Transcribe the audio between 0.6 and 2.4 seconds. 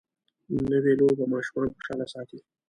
نوې لوبه ماشومان خوشحاله ساتي